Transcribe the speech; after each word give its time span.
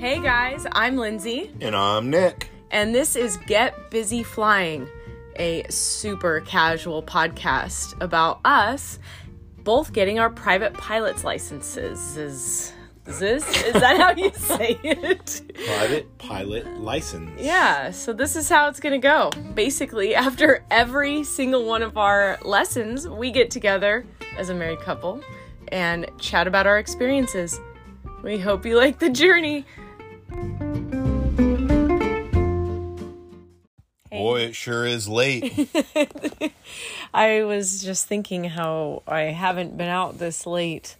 Hey 0.00 0.18
guys, 0.18 0.66
I'm 0.72 0.96
Lindsay, 0.96 1.50
And 1.60 1.76
I'm 1.76 2.08
Nick. 2.08 2.48
and 2.70 2.94
this 2.94 3.16
is 3.16 3.36
Get 3.46 3.90
Busy 3.90 4.22
Flying, 4.22 4.88
a 5.36 5.64
super 5.68 6.40
casual 6.40 7.02
podcast 7.02 8.00
about 8.00 8.40
us 8.44 8.98
both 9.58 9.92
getting 9.92 10.18
our 10.18 10.30
private 10.30 10.72
pilot's 10.72 11.22
licenses. 11.22 12.16
Is, 12.16 12.72
is 13.06 13.18
this 13.18 13.46
is 13.66 13.74
that 13.74 13.98
how 13.98 14.14
you 14.16 14.32
say 14.34 14.78
it? 14.82 15.42
Private 15.66 16.16
pilot 16.16 16.66
license. 16.80 17.38
Yeah, 17.38 17.90
so 17.90 18.14
this 18.14 18.36
is 18.36 18.48
how 18.48 18.68
it's 18.68 18.80
gonna 18.80 18.98
go. 18.98 19.28
Basically, 19.54 20.14
after 20.14 20.64
every 20.70 21.24
single 21.24 21.66
one 21.66 21.82
of 21.82 21.98
our 21.98 22.38
lessons, 22.42 23.06
we 23.06 23.30
get 23.30 23.50
together 23.50 24.06
as 24.38 24.48
a 24.48 24.54
married 24.54 24.80
couple 24.80 25.20
and 25.68 26.10
chat 26.18 26.46
about 26.46 26.66
our 26.66 26.78
experiences. 26.78 27.60
We 28.22 28.38
hope 28.38 28.64
you 28.66 28.76
like 28.76 28.98
the 28.98 29.08
journey. 29.10 29.64
Boy, 34.10 34.40
it 34.42 34.54
sure 34.54 34.84
is 34.84 35.08
late. 35.08 35.68
I 37.14 37.42
was 37.42 37.82
just 37.82 38.06
thinking 38.06 38.44
how 38.44 39.02
I 39.06 39.22
haven't 39.22 39.76
been 39.76 39.88
out 39.88 40.18
this 40.18 40.46
late 40.46 40.96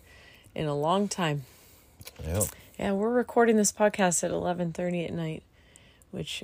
in 0.54 0.66
a 0.66 0.76
long 0.76 1.08
time. 1.08 1.44
yeah. 2.24 2.42
Yeah, 2.78 2.92
we're 2.92 3.10
recording 3.10 3.56
this 3.56 3.72
podcast 3.72 4.24
at 4.24 4.30
11:30 4.30 5.04
at 5.04 5.12
night, 5.12 5.42
which 6.12 6.42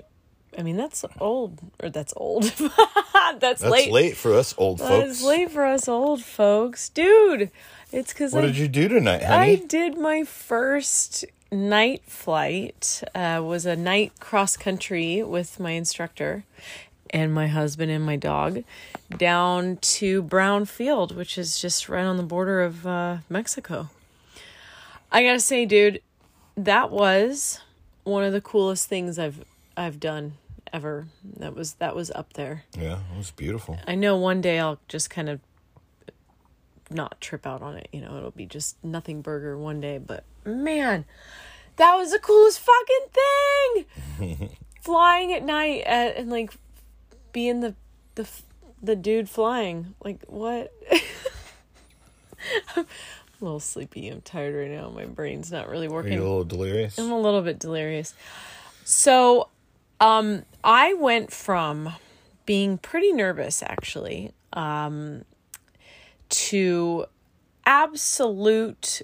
I 0.56 0.62
mean, 0.62 0.76
that's 0.76 1.04
old 1.18 1.58
or 1.82 1.88
that's 1.88 2.12
old. 2.16 2.44
that's, 3.40 3.40
That's 3.40 3.64
late. 3.64 3.90
late. 3.90 4.16
for 4.16 4.34
us 4.34 4.54
old 4.58 4.78
That's 4.78 4.88
folks. 4.90 5.06
That's 5.06 5.22
late 5.22 5.50
for 5.50 5.64
us 5.64 5.88
old 5.88 6.22
folks. 6.22 6.88
Dude, 6.90 7.50
it's 7.90 8.12
cuz 8.12 8.32
What 8.32 8.44
I 8.44 8.48
did 8.48 8.58
you 8.58 8.68
do 8.68 8.86
tonight, 8.88 9.22
honey? 9.22 9.52
I 9.52 9.56
did 9.56 9.96
my 9.98 10.24
first 10.24 11.24
night 11.56 12.02
flight. 12.06 13.02
Uh, 13.14 13.42
was 13.44 13.66
a 13.66 13.76
night 13.76 14.12
cross 14.20 14.56
country 14.56 15.22
with 15.22 15.58
my 15.58 15.72
instructor 15.72 16.44
and 17.10 17.32
my 17.32 17.46
husband 17.46 17.90
and 17.90 18.04
my 18.04 18.16
dog 18.16 18.64
down 19.16 19.76
to 19.78 20.22
Brown 20.22 20.64
Field, 20.64 21.16
which 21.16 21.38
is 21.38 21.58
just 21.58 21.88
right 21.88 22.04
on 22.04 22.16
the 22.16 22.22
border 22.22 22.62
of 22.62 22.86
uh, 22.86 23.18
Mexico. 23.28 23.90
I 25.10 25.22
gotta 25.22 25.40
say, 25.40 25.64
dude, 25.66 26.02
that 26.56 26.90
was 26.90 27.60
one 28.04 28.24
of 28.24 28.32
the 28.32 28.40
coolest 28.40 28.88
things 28.88 29.18
I've 29.18 29.44
I've 29.76 30.00
done 30.00 30.34
ever. 30.72 31.06
That 31.38 31.54
was 31.54 31.74
that 31.74 31.94
was 31.94 32.10
up 32.10 32.32
there. 32.34 32.64
yeah, 32.78 32.98
it 33.14 33.16
was 33.16 33.30
beautiful. 33.30 33.78
I 33.86 33.94
know 33.94 34.16
one 34.16 34.40
day 34.40 34.58
I'll 34.58 34.78
just 34.88 35.10
kind 35.10 35.28
of 35.28 35.40
not 36.90 37.20
trip 37.20 37.46
out 37.46 37.62
on 37.62 37.76
it. 37.76 37.88
You 37.92 38.00
know, 38.00 38.16
it'll 38.16 38.30
be 38.30 38.46
just 38.46 38.82
nothing 38.84 39.22
burger 39.22 39.56
one 39.58 39.80
day. 39.80 39.98
But 39.98 40.24
man, 40.44 41.04
that 41.76 41.96
was 41.96 42.12
the 42.12 42.18
coolest 42.18 42.60
fucking 42.60 43.86
thing. 44.18 44.56
flying 44.80 45.32
at 45.32 45.42
night 45.44 45.82
at, 45.84 46.16
and 46.16 46.30
like 46.30 46.52
being 47.32 47.60
the 47.60 47.74
the 48.14 48.28
the 48.82 48.96
dude 48.96 49.28
flying. 49.28 49.94
Like 50.04 50.22
what? 50.26 50.72
I'm 52.76 52.86
a 53.40 53.44
little 53.44 53.60
sleepy. 53.60 54.08
I'm 54.08 54.20
tired 54.20 54.54
right 54.54 54.70
now. 54.70 54.88
My 54.90 55.04
brain's 55.04 55.50
not 55.50 55.68
really 55.68 55.88
Are 55.88 55.90
working. 55.90 56.12
you 56.12 56.20
a 56.20 56.22
little 56.22 56.44
delirious? 56.44 56.98
I'm 56.98 57.10
a 57.10 57.20
little 57.20 57.42
bit 57.42 57.58
delirious. 57.58 58.14
So, 58.84 59.48
um, 60.00 60.44
I 60.62 60.94
went 60.94 61.32
from 61.32 61.92
being 62.44 62.78
pretty 62.78 63.12
nervous 63.12 63.62
actually, 63.62 64.32
um, 64.52 65.24
to 66.28 67.06
absolute 67.64 69.02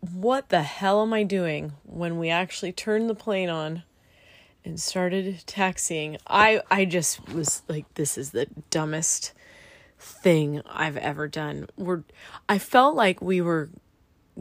what 0.00 0.48
the 0.48 0.62
hell 0.62 1.02
am 1.02 1.12
I 1.12 1.22
doing 1.22 1.72
when 1.84 2.18
we 2.18 2.30
actually 2.30 2.72
turned 2.72 3.10
the 3.10 3.14
plane 3.14 3.48
on 3.48 3.82
and 4.64 4.80
started 4.80 5.42
taxiing. 5.46 6.18
I 6.26 6.62
I 6.70 6.84
just 6.84 7.28
was 7.30 7.62
like 7.68 7.92
this 7.94 8.18
is 8.18 8.30
the 8.30 8.46
dumbest 8.70 9.32
thing 9.98 10.62
I've 10.66 10.96
ever 10.96 11.28
done. 11.28 11.66
We're 11.76 12.02
I 12.48 12.58
felt 12.58 12.94
like 12.94 13.20
we 13.20 13.40
were 13.40 13.68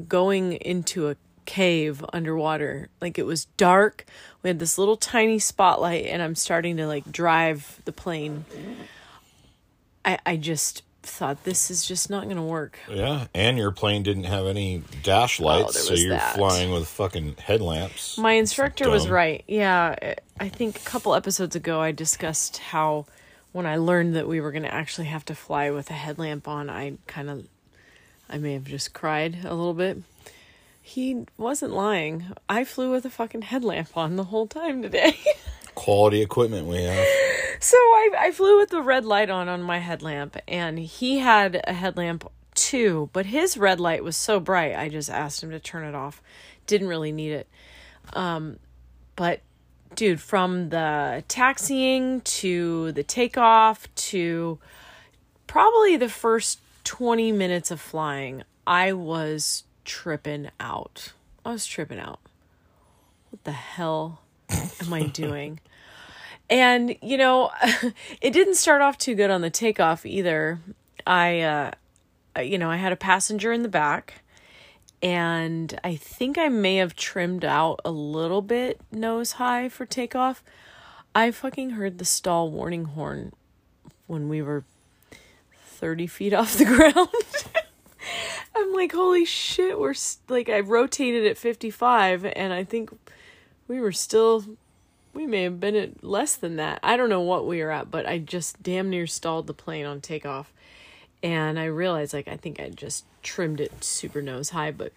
going 0.07 0.53
into 0.53 1.09
a 1.09 1.15
cave 1.45 2.05
underwater. 2.13 2.89
Like 3.01 3.17
it 3.17 3.25
was 3.25 3.45
dark. 3.57 4.05
We 4.43 4.49
had 4.49 4.59
this 4.59 4.77
little 4.77 4.97
tiny 4.97 5.39
spotlight 5.39 6.05
and 6.05 6.21
I'm 6.21 6.35
starting 6.35 6.77
to 6.77 6.87
like 6.87 7.11
drive 7.11 7.81
the 7.85 7.91
plane. 7.91 8.45
I 10.05 10.19
I 10.25 10.37
just 10.37 10.83
thought 11.03 11.43
this 11.43 11.71
is 11.71 11.85
just 11.85 12.09
not 12.09 12.25
going 12.25 12.37
to 12.37 12.41
work. 12.41 12.77
Yeah, 12.89 13.27
and 13.33 13.57
your 13.57 13.71
plane 13.71 14.03
didn't 14.03 14.25
have 14.25 14.45
any 14.45 14.83
dash 15.03 15.39
oh, 15.39 15.45
lights, 15.45 15.77
Oh, 15.77 15.79
so 15.79 15.93
you're 15.93 16.11
that. 16.11 16.35
flying 16.35 16.71
with 16.71 16.87
fucking 16.87 17.35
headlamps. 17.37 18.17
My 18.17 18.33
instructor 18.33 18.89
was 18.89 19.07
right. 19.07 19.43
Yeah, 19.47 20.13
I 20.39 20.49
think 20.49 20.77
a 20.77 20.83
couple 20.83 21.15
episodes 21.15 21.55
ago 21.55 21.81
I 21.81 21.91
discussed 21.91 22.57
how 22.57 23.05
when 23.51 23.65
I 23.65 23.77
learned 23.77 24.15
that 24.15 24.27
we 24.27 24.41
were 24.41 24.51
going 24.51 24.63
to 24.63 24.73
actually 24.73 25.07
have 25.07 25.25
to 25.25 25.35
fly 25.35 25.71
with 25.71 25.89
a 25.89 25.93
headlamp 25.93 26.47
on, 26.47 26.69
I 26.69 26.97
kind 27.07 27.29
of 27.29 27.47
I 28.29 28.37
may 28.37 28.53
have 28.53 28.65
just 28.65 28.93
cried 28.93 29.39
a 29.43 29.55
little 29.55 29.73
bit. 29.73 30.03
He 30.81 31.25
wasn't 31.37 31.73
lying. 31.73 32.25
I 32.47 32.63
flew 32.63 32.91
with 32.91 33.05
a 33.05 33.09
fucking 33.09 33.43
headlamp 33.43 33.95
on 33.97 34.15
the 34.15 34.25
whole 34.25 34.47
time 34.47 34.81
today. 34.81 35.17
Quality 35.75 36.21
equipment 36.21 36.67
we 36.67 36.83
have. 36.83 37.05
so 37.59 37.77
I, 37.77 38.09
I 38.17 38.31
flew 38.31 38.57
with 38.57 38.69
the 38.69 38.81
red 38.81 39.05
light 39.05 39.29
on 39.29 39.47
on 39.47 39.61
my 39.61 39.79
headlamp, 39.79 40.37
and 40.47 40.79
he 40.79 41.19
had 41.19 41.61
a 41.65 41.73
headlamp 41.73 42.29
too, 42.55 43.09
but 43.13 43.25
his 43.25 43.57
red 43.57 43.79
light 43.79 44.03
was 44.03 44.17
so 44.17 44.39
bright, 44.39 44.75
I 44.75 44.89
just 44.89 45.09
asked 45.09 45.41
him 45.41 45.51
to 45.51 45.59
turn 45.59 45.85
it 45.85 45.95
off. 45.95 46.21
Didn't 46.67 46.87
really 46.87 47.11
need 47.11 47.31
it. 47.31 47.47
Um, 48.13 48.59
but 49.15 49.41
dude, 49.95 50.21
from 50.21 50.69
the 50.69 51.23
taxiing 51.27 52.21
to 52.21 52.91
the 52.91 53.03
takeoff 53.03 53.93
to 53.95 54.59
probably 55.47 55.97
the 55.97 56.09
first 56.09 56.59
20 56.83 57.31
minutes 57.31 57.71
of 57.71 57.79
flying, 57.79 58.43
I 58.67 58.93
was 58.93 59.63
tripping 59.85 60.49
out. 60.59 61.13
I 61.45 61.51
was 61.51 61.65
tripping 61.65 61.99
out. 61.99 62.19
What 63.31 63.43
the 63.43 63.51
hell 63.51 64.21
am 64.81 64.93
I 64.93 65.03
doing? 65.07 65.59
And 66.49 66.95
you 67.01 67.17
know, 67.17 67.51
it 68.21 68.31
didn't 68.31 68.55
start 68.55 68.81
off 68.81 68.97
too 68.97 69.15
good 69.15 69.29
on 69.29 69.41
the 69.41 69.49
takeoff 69.49 70.05
either. 70.05 70.59
I 71.05 71.41
uh 71.41 71.71
you 72.41 72.57
know, 72.57 72.69
I 72.69 72.77
had 72.77 72.91
a 72.93 72.97
passenger 72.97 73.51
in 73.51 73.63
the 73.63 73.69
back 73.69 74.21
and 75.01 75.79
I 75.83 75.95
think 75.95 76.37
I 76.37 76.49
may 76.49 76.77
have 76.77 76.95
trimmed 76.95 77.45
out 77.45 77.79
a 77.85 77.91
little 77.91 78.41
bit 78.41 78.79
nose 78.91 79.33
high 79.33 79.69
for 79.69 79.85
takeoff. 79.85 80.43
I 81.15 81.31
fucking 81.31 81.71
heard 81.71 81.97
the 81.97 82.05
stall 82.05 82.51
warning 82.51 82.85
horn 82.85 83.33
when 84.07 84.29
we 84.29 84.41
were 84.41 84.63
30 85.65 86.07
feet 86.07 86.33
off 86.33 86.57
the 86.57 86.65
ground. 86.65 87.09
I'm 88.55 88.73
like, 88.73 88.91
holy 88.91 89.25
shit, 89.25 89.79
we're 89.79 89.91
s- 89.91 90.19
like, 90.27 90.49
I 90.49 90.59
rotated 90.59 91.25
at 91.25 91.37
55 91.37 92.25
and 92.25 92.51
I 92.53 92.63
think 92.63 92.89
we 93.69 93.79
were 93.79 93.93
still, 93.93 94.43
we 95.13 95.25
may 95.25 95.43
have 95.43 95.61
been 95.61 95.75
at 95.75 96.03
less 96.03 96.35
than 96.35 96.57
that. 96.57 96.79
I 96.83 96.97
don't 96.97 97.07
know 97.07 97.21
what 97.21 97.47
we 97.47 97.63
were 97.63 97.71
at, 97.71 97.89
but 97.89 98.05
I 98.05 98.17
just 98.17 98.61
damn 98.61 98.89
near 98.89 99.07
stalled 99.07 99.47
the 99.47 99.53
plane 99.53 99.85
on 99.85 100.01
takeoff. 100.01 100.51
And 101.23 101.57
I 101.57 101.65
realized, 101.65 102.13
like, 102.13 102.27
I 102.27 102.35
think 102.35 102.59
I 102.59 102.69
just 102.69 103.05
trimmed 103.23 103.61
it 103.61 103.83
super 103.83 104.21
nose 104.21 104.49
high, 104.49 104.71
but 104.71 104.91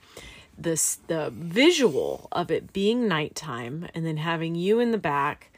this, 0.59 0.97
the 1.07 1.31
visual 1.31 2.29
of 2.33 2.51
it 2.51 2.73
being 2.73 3.07
nighttime 3.07 3.89
and 3.95 4.05
then 4.05 4.17
having 4.17 4.57
you 4.57 4.81
in 4.81 4.91
the 4.91 4.99
back 4.99 5.53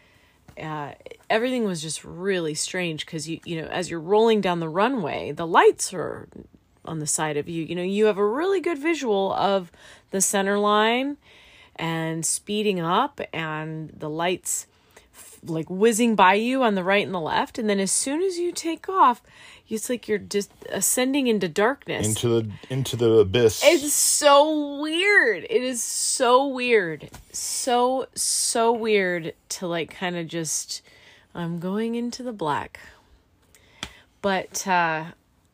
uh, 0.61 0.93
everything 1.29 1.65
was 1.65 1.83
just 1.83 2.05
really 2.05 2.55
strange 2.55 3.05
because 3.05 3.29
you 3.29 3.41
you 3.45 3.61
know 3.61 3.67
as 3.69 3.91
you're 3.91 4.01
rolling 4.01 4.41
down 4.41 4.61
the 4.61 4.69
runway 4.69 5.33
the 5.33 5.47
lights 5.47 5.93
are 5.93 6.29
on 6.85 7.01
the 7.01 7.07
side 7.07 7.37
of 7.37 7.49
you 7.49 7.65
you 7.65 7.75
know 7.75 7.83
you 7.83 8.07
have 8.07 8.19
a 8.19 8.27
really 8.27 8.61
good 8.61 8.79
visual 8.79 9.33
of 9.33 9.73
the 10.11 10.21
center 10.21 10.59
line 10.59 11.17
and 11.77 12.25
speeding 12.25 12.81
up 12.81 13.21
and 13.33 13.91
the 13.97 14.11
lights 14.11 14.67
like 15.45 15.69
whizzing 15.69 16.15
by 16.17 16.35
you 16.35 16.63
on 16.63 16.75
the 16.75 16.83
right 16.83 17.05
and 17.05 17.15
the 17.15 17.21
left 17.21 17.59
and 17.59 17.69
then 17.69 17.79
as 17.79 17.93
soon 17.93 18.23
as 18.23 18.39
you 18.39 18.51
take 18.51 18.89
off 18.89 19.23
it's 19.69 19.89
like 19.89 20.09
you're 20.09 20.19
just 20.19 20.51
ascending 20.71 21.27
into 21.27 21.49
darkness 21.49 22.07
Into 22.07 22.29
the 22.29 22.51
into 22.71 22.97
the 22.97 23.11
abyss. 23.13 23.63
it's 23.65 23.95
so 23.95 24.81
weird. 24.81 25.45
It 25.49 25.63
is 25.63 25.83
so 25.83 26.47
weird. 26.47 27.11
So, 27.33 28.07
so 28.15 28.73
weird 28.73 29.35
to 29.51 29.67
like 29.67 29.91
kind 29.91 30.17
of 30.17 30.29
just, 30.29 30.83
I'm 31.35 31.59
going 31.61 31.95
into 31.95 32.23
the 32.23 32.33
black. 32.33 32.79
But, 34.21 34.67
uh, 34.67 35.05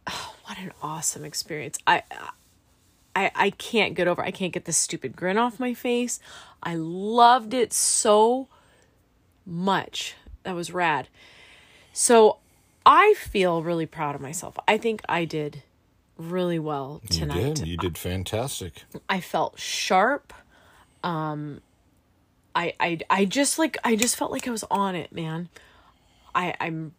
oh, 0.08 0.34
what 0.44 0.58
an 0.58 0.72
awesome 0.82 1.24
experience. 1.24 1.78
I, 1.86 2.02
I, 3.20 3.30
I 3.34 3.50
can't 3.50 3.94
get 3.94 4.08
over, 4.08 4.22
I 4.22 4.30
can't 4.30 4.52
get 4.52 4.64
this 4.64 4.76
stupid 4.76 5.14
grin 5.14 5.36
off 5.36 5.60
my 5.60 5.74
face. 5.74 6.20
I 6.62 6.74
loved 6.76 7.52
it 7.52 7.72
so 7.72 8.48
much. 9.44 10.14
That 10.44 10.54
was 10.54 10.72
rad. 10.72 11.08
So 11.92 12.38
I 12.86 13.14
feel 13.18 13.62
really 13.62 13.86
proud 13.86 14.14
of 14.14 14.20
myself. 14.20 14.56
I 14.66 14.78
think 14.78 15.02
I 15.08 15.24
did 15.26 15.62
really 16.16 16.58
well 16.58 17.02
tonight. 17.10 17.36
you 17.36 17.54
did. 17.54 17.66
You 17.66 17.76
did 17.76 17.98
fantastic. 17.98 18.84
I 19.08 19.20
felt 19.20 19.58
sharp. 19.58 20.32
Um 21.02 21.60
I 22.54 22.74
I 22.80 22.98
I 23.10 23.24
just 23.26 23.58
like 23.58 23.76
I 23.84 23.96
just 23.96 24.16
felt 24.16 24.30
like 24.30 24.48
I 24.48 24.50
was 24.50 24.64
on 24.70 24.94
it, 24.94 25.12
man. 25.12 25.48
I 26.34 26.54
I'm 26.60 26.92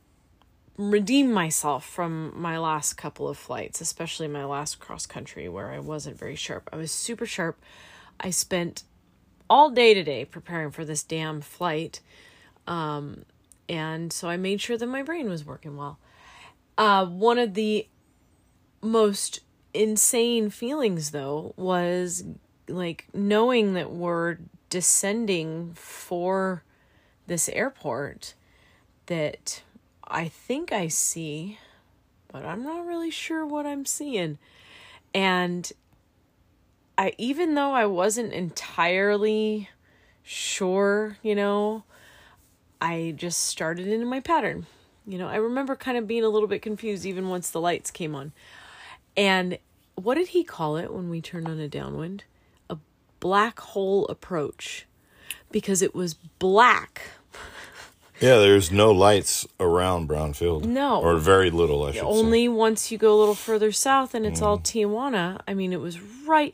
redeemed 0.89 1.33
myself 1.33 1.86
from 1.86 2.33
my 2.39 2.57
last 2.57 2.94
couple 2.94 3.28
of 3.28 3.38
flights, 3.38 3.81
especially 3.81 4.28
my 4.28 4.45
last 4.45 4.80
cross 4.80 5.06
country 5.06 5.48
where 5.48 5.72
I 5.72 5.80
wasn't 5.80 6.18
very 6.18 6.36
sharp. 6.36 6.69
I 6.74 6.78
was 6.78 6.92
super 6.92 7.25
sharp. 7.25 7.62
I 8.19 8.31
spent 8.31 8.83
all 9.50 9.69
day 9.69 9.94
today 9.94 10.25
preparing 10.25 10.72
for 10.72 10.83
this 10.83 11.04
damn 11.04 11.42
flight. 11.42 12.00
Um, 12.68 13.25
and 13.69 14.12
so 14.12 14.28
I 14.30 14.38
made 14.38 14.62
sure 14.62 14.78
that 14.78 14.88
my 14.88 15.04
brain 15.04 15.30
was 15.30 15.45
working 15.45 15.78
well. 15.78 16.00
Uh, 16.78 17.06
one 17.06 17.38
of 17.38 17.54
the 17.54 17.88
most 18.81 19.42
insane 19.74 20.50
feelings, 20.50 21.12
though, 21.12 21.54
was 21.57 22.24
like 22.68 23.07
knowing 23.13 23.74
that 23.74 23.92
we're 23.92 24.38
descending 24.69 25.74
for 25.75 26.63
this 27.28 27.50
airport 27.50 28.33
that 29.07 29.62
I 30.12 30.28
think 30.28 30.72
I 30.72 30.90
see, 30.90 31.58
but 32.31 32.46
I'm 32.46 32.63
not 32.63 32.86
really 32.86 33.10
sure 33.10 33.46
what 33.46 33.66
I'm 33.66 33.86
seeing. 33.86 34.38
And 35.13 35.72
I 36.98 37.13
even 37.18 37.56
though 37.56 37.72
I 37.72 37.86
wasn't 37.86 38.34
entirely 38.34 39.69
sure, 40.24 41.18
you 41.24 41.34
know, 41.34 41.84
I 42.81 43.13
just 43.16 43.46
started 43.46 43.88
into 43.88 44.06
my 44.06 44.19
pattern. 44.19 44.68
You 45.08 45.18
know, 45.18 45.28
I 45.28 45.38
remember 45.38 45.75
kind 45.75 45.98
of 45.98 46.08
being 46.08 46.24
a 46.24 46.30
little 46.30 46.48
bit 46.48 46.62
confused 46.62 47.06
even 47.06 47.30
once 47.30 47.50
the 47.50 47.62
lights 47.62 47.92
came 47.92 48.16
on. 48.16 48.34
And 49.18 49.57
what 49.96 50.16
did 50.16 50.30
he 50.30 50.44
call 50.44 50.78
it 50.78 50.94
when 50.94 51.10
we 51.10 51.22
turned 51.22 51.48
on 51.48 51.60
a 51.60 51.68
downwind? 51.68 52.24
A 52.69 52.78
black 53.19 53.60
hole 53.60 54.06
approach. 54.07 54.86
Because 55.52 55.81
it 55.81 55.94
was 55.94 56.14
black. 56.14 57.02
Yeah, 58.21 58.38
there's 58.38 58.71
no 58.71 58.91
lights 58.91 59.47
around 59.59 60.07
Brownfield. 60.07 60.65
No. 60.65 61.01
Or 61.01 61.18
very 61.18 61.50
little, 61.50 61.83
I 61.83 61.91
should 61.91 62.01
say. 62.01 62.06
Only 62.06 62.47
once 62.47 62.91
you 62.91 62.97
go 62.97 63.15
a 63.15 63.19
little 63.19 63.35
further 63.35 63.71
south 63.71 64.13
and 64.13 64.25
it's 64.25 64.41
all 64.41 64.59
mm. 64.59 64.63
Tijuana. 64.63 65.41
I 65.47 65.53
mean, 65.53 65.73
it 65.73 65.79
was 65.79 66.00
right 66.00 66.53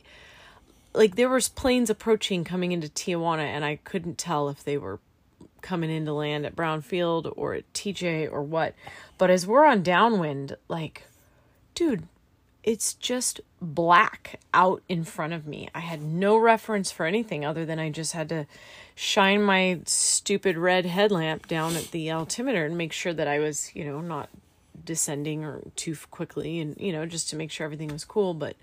like 0.98 1.16
there 1.16 1.28
was 1.28 1.48
planes 1.48 1.90
approaching 1.90 2.44
coming 2.44 2.72
into 2.72 2.88
Tijuana 2.88 3.44
and 3.44 3.64
I 3.64 3.76
couldn't 3.76 4.18
tell 4.18 4.48
if 4.48 4.64
they 4.64 4.76
were 4.76 4.98
coming 5.60 5.90
into 5.90 6.12
land 6.12 6.46
at 6.46 6.56
Brownfield 6.56 7.32
or 7.36 7.54
at 7.54 7.72
TJ 7.72 8.30
or 8.30 8.42
what. 8.42 8.74
But 9.16 9.30
as 9.30 9.46
we're 9.46 9.64
on 9.64 9.82
downwind, 9.82 10.56
like 10.68 11.04
dude, 11.74 12.08
it's 12.64 12.94
just 12.94 13.40
black 13.62 14.40
out 14.52 14.82
in 14.88 15.04
front 15.04 15.32
of 15.32 15.46
me. 15.46 15.68
I 15.74 15.80
had 15.80 16.02
no 16.02 16.36
reference 16.36 16.90
for 16.90 17.06
anything 17.06 17.44
other 17.44 17.64
than 17.64 17.78
I 17.78 17.90
just 17.90 18.12
had 18.12 18.28
to 18.30 18.46
shine 18.94 19.42
my 19.42 19.80
stupid 20.28 20.58
red 20.58 20.84
headlamp 20.84 21.48
down 21.48 21.74
at 21.74 21.90
the 21.90 22.12
altimeter 22.12 22.66
and 22.66 22.76
make 22.76 22.92
sure 22.92 23.14
that 23.14 23.26
I 23.26 23.38
was, 23.38 23.74
you 23.74 23.82
know, 23.82 24.02
not 24.02 24.28
descending 24.84 25.42
or 25.42 25.62
too 25.74 25.96
quickly 26.10 26.60
and, 26.60 26.78
you 26.78 26.92
know, 26.92 27.06
just 27.06 27.30
to 27.30 27.36
make 27.36 27.50
sure 27.50 27.64
everything 27.64 27.88
was 27.88 28.04
cool. 28.04 28.34
But 28.34 28.54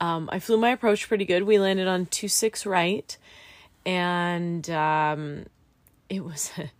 um, 0.00 0.28
I 0.30 0.38
flew 0.38 0.56
my 0.56 0.70
approach 0.70 1.08
pretty 1.08 1.24
good. 1.24 1.42
We 1.42 1.58
landed 1.58 1.88
on 1.88 2.06
2 2.06 2.28
6 2.28 2.64
right 2.64 3.18
and 3.84 4.70
um, 4.70 5.46
it 6.08 6.24
was 6.24 6.52
a 6.58 6.70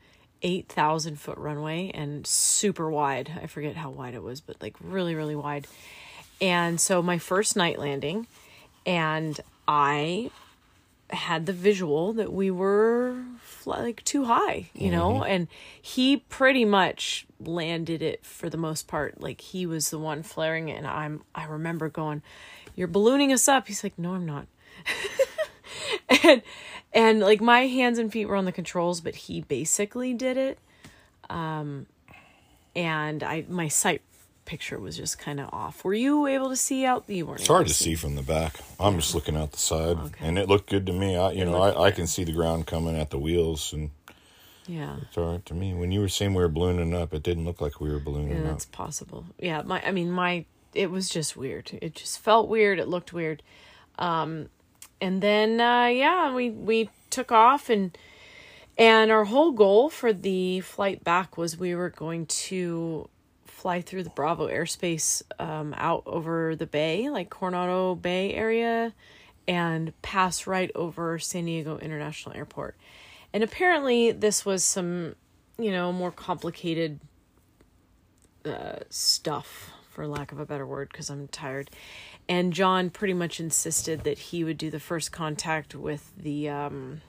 8,000 0.42 1.18
foot 1.18 1.36
runway 1.36 1.90
and 1.92 2.24
super 2.24 2.88
wide. 2.88 3.32
I 3.42 3.48
forget 3.48 3.74
how 3.74 3.90
wide 3.90 4.14
it 4.14 4.22
was, 4.22 4.40
but 4.40 4.62
like 4.62 4.76
really, 4.80 5.16
really 5.16 5.34
wide. 5.34 5.66
And 6.40 6.80
so 6.80 7.02
my 7.02 7.18
first 7.18 7.56
night 7.56 7.80
landing, 7.80 8.28
and 8.86 9.40
I 9.66 10.30
had 11.10 11.46
the 11.46 11.52
visual 11.52 12.12
that 12.12 12.32
we 12.32 12.52
were 12.52 13.16
fly, 13.64 13.80
like 13.80 14.04
too 14.04 14.24
high, 14.24 14.70
you 14.74 14.90
know, 14.90 15.24
and 15.24 15.48
he 15.80 16.18
pretty 16.18 16.64
much 16.64 17.26
landed 17.40 18.02
it 18.02 18.24
for 18.24 18.48
the 18.48 18.56
most 18.56 18.86
part. 18.86 19.20
Like 19.20 19.40
he 19.40 19.66
was 19.66 19.90
the 19.90 19.98
one 19.98 20.22
flaring 20.22 20.68
it, 20.68 20.76
and 20.76 20.86
I'm 20.86 21.22
I 21.34 21.44
remember 21.46 21.88
going, 21.88 22.22
"You're 22.76 22.88
ballooning 22.88 23.32
us 23.32 23.48
up." 23.48 23.66
He's 23.66 23.82
like, 23.82 23.98
"No, 23.98 24.14
I'm 24.14 24.26
not." 24.26 24.46
and 26.24 26.42
and 26.92 27.20
like 27.20 27.40
my 27.40 27.66
hands 27.66 27.98
and 27.98 28.12
feet 28.12 28.26
were 28.26 28.36
on 28.36 28.44
the 28.44 28.52
controls, 28.52 29.00
but 29.00 29.14
he 29.14 29.40
basically 29.40 30.12
did 30.12 30.36
it. 30.36 30.58
Um, 31.30 31.86
and 32.76 33.22
I 33.22 33.44
my 33.48 33.68
sight 33.68 34.02
picture 34.44 34.78
was 34.78 34.96
just 34.96 35.18
kind 35.18 35.40
of 35.40 35.48
off. 35.52 35.84
Were 35.84 35.94
you 35.94 36.26
able 36.26 36.48
to 36.50 36.56
see 36.56 36.84
out? 36.84 37.04
You 37.08 37.26
weren't. 37.26 37.40
It's 37.40 37.48
hard 37.48 37.66
to 37.68 37.74
see 37.74 37.94
from 37.94 38.14
the 38.14 38.22
back. 38.22 38.54
I'm 38.78 38.96
just 38.96 39.14
looking 39.14 39.36
out 39.36 39.52
the 39.52 39.58
side, 39.58 39.96
Okay. 39.98 40.26
and 40.26 40.38
it 40.38 40.48
looked 40.48 40.68
good 40.70 40.86
to 40.86 40.92
me. 40.92 41.16
I, 41.16 41.32
you 41.32 41.44
know, 41.44 41.60
I, 41.60 41.86
I 41.86 41.90
can 41.90 42.06
see 42.06 42.24
the 42.24 42.32
ground 42.32 42.66
coming 42.66 42.96
at 42.96 43.10
the 43.10 43.18
wheels, 43.18 43.72
and 43.72 43.90
Yeah. 44.66 44.96
it's 45.02 45.16
all 45.18 45.32
right 45.32 45.46
to 45.46 45.54
me. 45.54 45.74
When 45.74 45.92
you 45.92 46.00
were 46.00 46.08
saying 46.08 46.34
we 46.34 46.42
were 46.42 46.48
ballooning 46.48 46.94
up, 46.94 47.12
it 47.14 47.22
didn't 47.22 47.44
look 47.44 47.60
like 47.60 47.80
we 47.80 47.90
were 47.90 47.98
ballooning 48.00 48.32
Yeah, 48.32 48.38
up. 48.40 48.44
that's 48.44 48.64
possible. 48.66 49.24
Yeah, 49.38 49.62
my 49.62 49.82
I 49.86 49.90
mean 49.92 50.10
my 50.10 50.44
it 50.74 50.90
was 50.90 51.08
just 51.08 51.36
weird. 51.36 51.70
It 51.80 51.94
just 51.94 52.18
felt 52.18 52.48
weird. 52.48 52.78
It 52.78 52.88
looked 52.88 53.12
weird. 53.12 53.42
Um 53.98 54.48
and 55.00 55.22
then 55.22 55.60
uh 55.60 55.86
yeah, 55.86 56.34
we 56.34 56.50
we 56.50 56.90
took 57.10 57.30
off 57.30 57.68
and 57.70 57.96
and 58.76 59.12
our 59.12 59.24
whole 59.24 59.52
goal 59.52 59.88
for 59.88 60.12
the 60.12 60.60
flight 60.60 61.04
back 61.04 61.36
was 61.38 61.56
we 61.58 61.74
were 61.76 61.90
going 61.90 62.26
to 62.26 63.08
fly 63.64 63.80
through 63.80 64.02
the 64.02 64.10
Bravo 64.10 64.46
airspace 64.46 65.22
um 65.38 65.74
out 65.78 66.02
over 66.04 66.54
the 66.54 66.66
bay, 66.66 67.08
like 67.08 67.30
Coronado 67.30 67.94
Bay 67.94 68.34
area 68.34 68.92
and 69.48 69.90
pass 70.02 70.46
right 70.46 70.70
over 70.74 71.18
San 71.18 71.46
Diego 71.46 71.78
International 71.78 72.36
Airport. 72.36 72.76
And 73.32 73.42
apparently 73.42 74.12
this 74.12 74.44
was 74.44 74.62
some, 74.62 75.14
you 75.58 75.70
know, 75.70 75.92
more 75.92 76.10
complicated 76.10 77.00
uh, 78.44 78.80
stuff, 78.90 79.70
for 79.88 80.06
lack 80.06 80.30
of 80.30 80.40
a 80.40 80.44
better 80.44 80.66
word, 80.66 80.90
because 80.92 81.08
I'm 81.08 81.28
tired. 81.28 81.70
And 82.28 82.52
John 82.52 82.90
pretty 82.90 83.14
much 83.14 83.40
insisted 83.40 84.04
that 84.04 84.18
he 84.18 84.44
would 84.44 84.58
do 84.58 84.70
the 84.70 84.80
first 84.80 85.10
contact 85.10 85.74
with 85.74 86.12
the 86.16 86.50
um, 86.50 87.00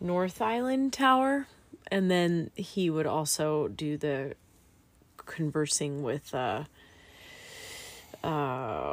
North 0.00 0.42
Island 0.42 0.92
Tower, 0.92 1.48
and 1.90 2.10
then 2.10 2.50
he 2.54 2.90
would 2.90 3.06
also 3.06 3.68
do 3.68 3.96
the 3.96 4.34
conversing 5.26 6.02
with. 6.02 6.34
Uh, 6.34 6.64
uh, 8.24 8.28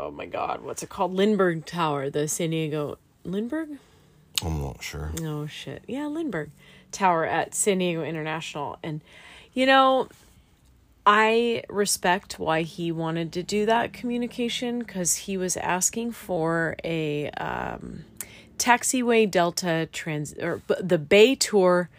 oh 0.05 0.13
my 0.13 0.25
God, 0.25 0.61
what's 0.61 0.83
it 0.83 0.89
called? 0.89 1.13
Lindbergh 1.13 1.65
Tower, 1.65 2.09
the 2.09 2.27
San 2.27 2.51
Diego 2.51 2.97
Lindbergh. 3.23 3.77
I'm 4.43 4.61
not 4.61 4.83
sure. 4.83 5.11
Oh 5.21 5.47
shit. 5.47 5.83
Yeah, 5.87 6.07
Lindbergh 6.07 6.49
Tower 6.91 7.25
at 7.25 7.55
San 7.55 7.79
Diego 7.79 8.03
International. 8.03 8.77
And 8.83 9.01
you 9.53 9.65
know, 9.65 10.09
I 11.05 11.63
respect 11.69 12.39
why 12.39 12.61
he 12.63 12.91
wanted 12.91 13.31
to 13.33 13.43
do 13.43 13.65
that 13.65 13.93
communication 13.93 14.83
cuz 14.83 15.15
he 15.15 15.37
was 15.37 15.57
asking 15.57 16.11
for 16.11 16.75
a 16.83 17.29
um 17.31 18.05
taxiway 18.57 19.29
delta 19.29 19.89
trans 19.91 20.33
or 20.33 20.57
b- 20.67 20.75
the 20.79 20.97
bay 20.97 21.35
tour 21.35 21.89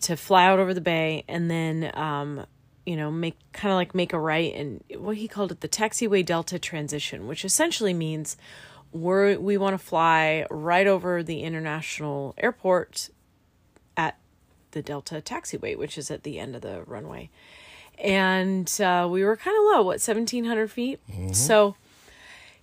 to 0.00 0.16
fly 0.16 0.44
out 0.44 0.58
over 0.58 0.74
the 0.74 0.80
bay 0.80 1.24
and 1.28 1.50
then 1.50 1.90
um 1.94 2.44
you 2.86 2.96
know 2.96 3.10
make 3.10 3.36
kind 3.52 3.72
of 3.72 3.76
like 3.76 3.94
make 3.94 4.12
a 4.12 4.18
right 4.18 4.54
and 4.54 4.82
what 4.96 5.16
he 5.16 5.26
called 5.26 5.50
it 5.50 5.60
the 5.60 5.68
taxiway 5.68 6.24
delta 6.24 6.58
transition 6.58 7.26
which 7.26 7.44
essentially 7.44 7.94
means 7.94 8.36
we're 8.92 9.38
we 9.38 9.56
want 9.56 9.74
to 9.74 9.84
fly 9.84 10.46
right 10.50 10.86
over 10.86 11.22
the 11.22 11.42
international 11.42 12.34
airport 12.38 13.10
at 13.96 14.16
the 14.70 14.82
delta 14.82 15.20
taxiway 15.20 15.76
which 15.76 15.98
is 15.98 16.10
at 16.10 16.22
the 16.22 16.38
end 16.38 16.54
of 16.54 16.62
the 16.62 16.82
runway. 16.82 17.28
And 17.96 18.68
uh, 18.80 19.06
we 19.08 19.22
were 19.22 19.36
kind 19.36 19.56
of 19.56 19.64
low 19.64 19.82
what 19.82 20.00
1700 20.00 20.68
feet? 20.68 21.00
So 21.32 21.76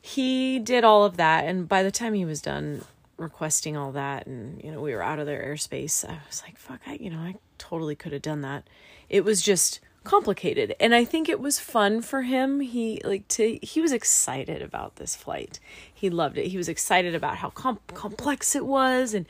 he 0.01 0.59
did 0.59 0.83
all 0.83 1.05
of 1.05 1.17
that 1.17 1.45
and 1.45 1.67
by 1.67 1.83
the 1.83 1.91
time 1.91 2.13
he 2.13 2.25
was 2.25 2.41
done 2.41 2.83
requesting 3.17 3.77
all 3.77 3.91
that 3.91 4.25
and 4.25 4.61
you 4.63 4.71
know 4.71 4.81
we 4.81 4.93
were 4.93 5.03
out 5.03 5.19
of 5.19 5.27
their 5.27 5.43
airspace 5.43 6.03
i 6.03 6.17
was 6.27 6.41
like 6.43 6.57
fuck 6.57 6.79
i 6.87 6.93
you 6.93 7.07
know 7.07 7.19
i 7.19 7.35
totally 7.61 7.95
could 7.95 8.11
have 8.11 8.23
done 8.23 8.41
that. 8.41 8.67
It 9.07 9.23
was 9.23 9.41
just 9.41 9.79
complicated. 10.03 10.75
And 10.79 10.96
i 10.96 11.05
think 11.05 11.29
it 11.29 11.39
was 11.39 11.60
fun 11.60 12.01
for 12.01 12.24
him. 12.24 12.60
He 12.60 13.01
like 13.03 13.27
to 13.29 13.60
he 13.62 13.81
was 13.81 13.91
excited 13.91 14.62
about 14.62 14.96
this 14.96 15.15
flight. 15.15 15.60
He 15.93 16.10
loved 16.10 16.38
it. 16.38 16.48
He 16.48 16.58
was 16.58 16.70
excited 16.70 17.15
about 17.15 17.38
how 17.38 17.50
com- 17.50 17.79
complex 17.88 18.55
it 18.55 18.65
was. 18.65 19.13
And 19.13 19.25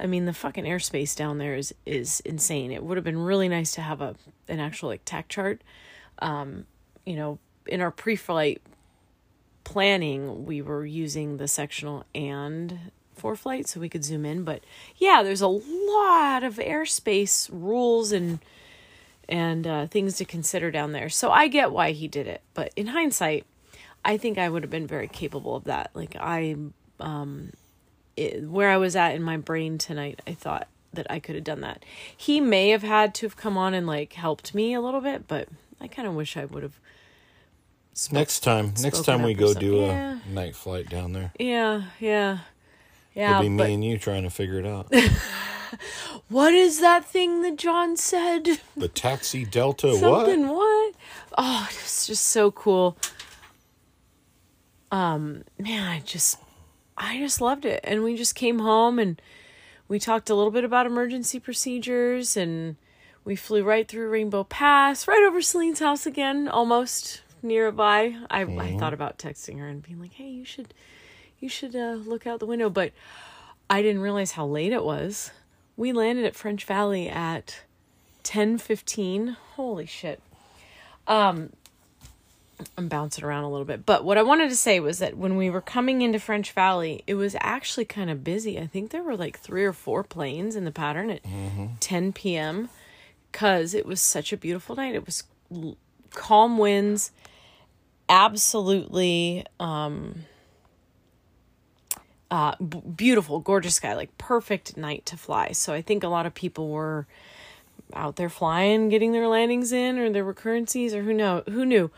i 0.00 0.06
mean 0.06 0.26
the 0.26 0.32
fucking 0.32 0.64
airspace 0.64 1.14
down 1.16 1.38
there 1.38 1.54
is 1.54 1.74
is 1.86 2.20
insane. 2.20 2.72
It 2.72 2.82
would 2.82 2.96
have 2.96 3.04
been 3.04 3.18
really 3.22 3.48
nice 3.48 3.72
to 3.72 3.80
have 3.80 4.00
a 4.00 4.16
an 4.48 4.60
actual 4.60 4.88
like 4.88 5.04
TAC 5.04 5.28
chart. 5.28 5.62
Um 6.20 6.66
you 7.06 7.16
know 7.16 7.38
in 7.66 7.80
our 7.80 7.90
pre-flight 7.90 8.62
planning, 9.62 10.46
we 10.46 10.62
were 10.62 10.86
using 10.86 11.36
the 11.36 11.46
sectional 11.46 12.04
and 12.14 12.90
for 13.14 13.36
flight 13.36 13.68
so 13.68 13.78
we 13.78 13.88
could 13.88 14.04
zoom 14.04 14.24
in. 14.24 14.42
But 14.42 14.64
yeah, 14.96 15.22
there's 15.22 15.42
a 15.42 15.48
lot 15.48 16.42
of 16.42 16.56
airspace 16.56 17.50
rules 17.52 18.10
and 18.10 18.38
and 19.28 19.66
uh, 19.66 19.86
things 19.86 20.16
to 20.16 20.24
consider 20.24 20.70
down 20.70 20.92
there. 20.92 21.08
So 21.08 21.30
I 21.30 21.48
get 21.48 21.70
why 21.72 21.92
he 21.92 22.08
did 22.08 22.26
it, 22.26 22.40
but 22.54 22.72
in 22.76 22.88
hindsight, 22.88 23.44
I 24.04 24.16
think 24.16 24.38
I 24.38 24.48
would 24.48 24.62
have 24.62 24.70
been 24.70 24.86
very 24.86 25.08
capable 25.08 25.54
of 25.56 25.64
that. 25.64 25.90
Like 25.94 26.16
I, 26.18 26.56
um, 27.00 27.50
it, 28.16 28.42
where 28.44 28.70
I 28.70 28.76
was 28.78 28.96
at 28.96 29.14
in 29.14 29.22
my 29.22 29.36
brain 29.36 29.76
tonight, 29.78 30.20
I 30.26 30.32
thought 30.34 30.68
that 30.94 31.06
I 31.10 31.18
could 31.18 31.34
have 31.34 31.44
done 31.44 31.60
that. 31.60 31.84
He 32.16 32.40
may 32.40 32.70
have 32.70 32.82
had 32.82 33.14
to 33.16 33.26
have 33.26 33.36
come 33.36 33.58
on 33.58 33.74
and 33.74 33.86
like 33.86 34.14
helped 34.14 34.54
me 34.54 34.72
a 34.72 34.80
little 34.80 35.00
bit, 35.02 35.28
but 35.28 35.48
I 35.80 35.88
kind 35.88 36.08
of 36.08 36.14
wish 36.14 36.36
I 36.36 36.44
would 36.46 36.62
have. 36.62 36.78
Next 38.12 38.40
time, 38.40 38.72
next 38.80 39.04
time 39.04 39.22
we 39.22 39.34
go 39.34 39.52
do 39.52 39.76
Yeah. 39.80 40.18
a 40.24 40.28
night 40.32 40.54
flight 40.54 40.88
down 40.88 41.12
there, 41.12 41.32
Yeah, 41.38 41.82
yeah, 41.98 42.38
yeah. 43.12 43.30
it'll 43.40 43.50
be 43.50 43.56
but 43.56 43.66
me 43.66 43.74
and 43.74 43.84
you 43.84 43.98
trying 43.98 44.22
to 44.22 44.30
figure 44.30 44.58
it 44.60 44.66
out. 44.66 44.92
what 46.28 46.54
is 46.54 46.80
that 46.80 47.04
thing 47.04 47.42
that 47.42 47.56
John 47.56 47.96
said? 47.96 48.60
the 48.76 48.88
taxi 48.88 49.44
Delta, 49.44 49.96
Something 49.96 50.48
what? 50.48 50.56
what? 50.56 50.94
Oh, 51.36 51.68
it's 51.70 52.06
just 52.06 52.24
so 52.24 52.50
cool. 52.50 52.96
Um, 54.90 55.44
man, 55.58 55.86
I 55.86 56.00
just 56.00 56.38
I 56.96 57.18
just 57.18 57.40
loved 57.40 57.64
it. 57.64 57.80
And 57.84 58.02
we 58.02 58.16
just 58.16 58.34
came 58.34 58.58
home 58.58 58.98
and 58.98 59.20
we 59.86 59.98
talked 59.98 60.30
a 60.30 60.34
little 60.34 60.50
bit 60.50 60.64
about 60.64 60.86
emergency 60.86 61.38
procedures 61.38 62.36
and 62.36 62.76
we 63.24 63.36
flew 63.36 63.62
right 63.62 63.86
through 63.86 64.08
Rainbow 64.08 64.44
Pass, 64.44 65.06
right 65.06 65.22
over 65.22 65.42
Celine's 65.42 65.80
house 65.80 66.06
again, 66.06 66.48
almost 66.48 67.22
nearby. 67.42 68.16
I 68.30 68.42
I 68.42 68.76
thought 68.78 68.94
about 68.94 69.18
texting 69.18 69.58
her 69.58 69.68
and 69.68 69.82
being 69.82 70.00
like, 70.00 70.14
"Hey, 70.14 70.28
you 70.28 70.44
should 70.44 70.72
you 71.38 71.48
should 71.48 71.76
uh, 71.76 71.92
look 71.92 72.26
out 72.26 72.40
the 72.40 72.46
window," 72.46 72.70
but 72.70 72.92
I 73.68 73.82
didn't 73.82 74.00
realize 74.00 74.32
how 74.32 74.46
late 74.46 74.72
it 74.72 74.82
was. 74.82 75.30
We 75.78 75.92
landed 75.92 76.24
at 76.26 76.34
French 76.34 76.64
Valley 76.64 77.08
at 77.08 77.60
10:15. 78.24 79.36
Holy 79.54 79.86
shit. 79.86 80.20
Um 81.06 81.50
I'm 82.76 82.88
bouncing 82.88 83.22
around 83.24 83.44
a 83.44 83.50
little 83.50 83.64
bit. 83.64 83.86
But 83.86 84.04
what 84.04 84.18
I 84.18 84.22
wanted 84.22 84.48
to 84.50 84.56
say 84.56 84.80
was 84.80 84.98
that 84.98 85.16
when 85.16 85.36
we 85.36 85.48
were 85.48 85.60
coming 85.60 86.02
into 86.02 86.18
French 86.18 86.50
Valley, 86.50 87.04
it 87.06 87.14
was 87.14 87.36
actually 87.38 87.84
kind 87.84 88.10
of 88.10 88.24
busy. 88.24 88.58
I 88.58 88.66
think 88.66 88.90
there 88.90 89.04
were 89.04 89.16
like 89.16 89.38
3 89.38 89.64
or 89.64 89.72
4 89.72 90.02
planes 90.02 90.56
in 90.56 90.64
the 90.64 90.72
pattern 90.72 91.08
at 91.10 91.20
10 91.78 92.12
p.m. 92.12 92.68
cuz 93.30 93.72
it 93.74 93.86
was 93.86 94.00
such 94.00 94.32
a 94.32 94.36
beautiful 94.36 94.74
night. 94.74 94.96
It 94.96 95.06
was 95.06 95.22
calm 96.10 96.58
winds, 96.58 97.12
absolutely 98.08 99.46
um 99.60 100.24
uh 102.30 102.54
b- 102.56 102.82
beautiful, 102.96 103.40
gorgeous 103.40 103.76
sky, 103.76 103.94
like 103.94 104.16
perfect 104.18 104.76
night 104.76 105.06
to 105.06 105.16
fly. 105.16 105.52
So 105.52 105.72
I 105.72 105.82
think 105.82 106.04
a 106.04 106.08
lot 106.08 106.26
of 106.26 106.34
people 106.34 106.68
were 106.68 107.06
out 107.94 108.16
there 108.16 108.28
flying, 108.28 108.88
getting 108.88 109.12
their 109.12 109.28
landings 109.28 109.72
in 109.72 109.98
or 109.98 110.10
their 110.10 110.24
recurrencies 110.24 110.92
or 110.92 111.02
who 111.02 111.12
know 111.12 111.42
who 111.46 111.64
knew. 111.64 111.90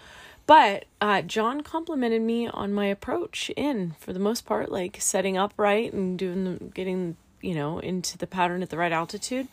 But 0.46 0.86
uh, 1.00 1.22
John 1.22 1.60
complimented 1.60 2.22
me 2.22 2.48
on 2.48 2.72
my 2.72 2.86
approach 2.86 3.50
in 3.56 3.94
for 4.00 4.12
the 4.12 4.18
most 4.18 4.46
part, 4.46 4.70
like 4.72 4.96
setting 5.00 5.36
up 5.36 5.52
right 5.56 5.92
and 5.92 6.18
doing 6.18 6.44
the 6.44 6.64
getting 6.64 7.16
you 7.40 7.54
know 7.54 7.78
into 7.78 8.18
the 8.18 8.26
pattern 8.26 8.62
at 8.62 8.70
the 8.70 8.76
right 8.76 8.92
altitude. 8.92 9.48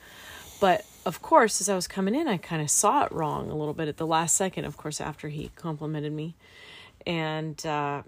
But 0.59 0.85
of 1.05 1.21
course, 1.21 1.61
as 1.61 1.69
I 1.69 1.75
was 1.75 1.87
coming 1.87 2.15
in, 2.15 2.27
I 2.27 2.37
kind 2.37 2.61
of 2.61 2.69
saw 2.71 3.05
it 3.05 3.11
wrong 3.11 3.49
a 3.49 3.55
little 3.55 3.73
bit 3.73 3.87
at 3.87 3.97
the 3.97 4.07
last 4.07 4.35
second. 4.35 4.65
Of 4.65 4.75
course, 4.77 4.99
after 4.99 5.29
he 5.29 5.51
complimented 5.55 6.13
me, 6.13 6.35
and 7.05 7.63
uh, 7.65 8.01